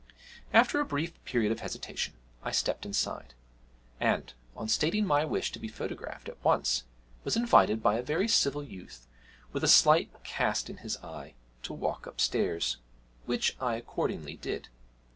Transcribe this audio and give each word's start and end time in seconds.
After 0.51 0.79
a 0.79 0.83
brief 0.85 1.23
period 1.25 1.51
of 1.51 1.59
hesitation 1.59 2.15
I 2.41 2.49
stepped 2.49 2.87
inside, 2.87 3.35
and, 3.99 4.33
on 4.55 4.67
stating 4.67 5.05
my 5.05 5.25
wish 5.25 5.51
to 5.51 5.59
be 5.59 5.67
photographed 5.67 6.27
at 6.27 6.43
once, 6.43 6.85
was 7.23 7.35
invited 7.37 7.83
by 7.83 7.97
a 7.97 8.01
very 8.01 8.27
civil 8.27 8.63
youth 8.63 9.05
with 9.53 9.63
a 9.63 9.67
slight 9.67 10.09
cast 10.23 10.71
in 10.71 10.77
his 10.77 10.97
eye 11.03 11.35
to 11.61 11.73
walk 11.73 12.07
upstairs, 12.07 12.77
which 13.27 13.55
I 13.61 13.75
accordingly 13.75 14.37
did. 14.37 14.69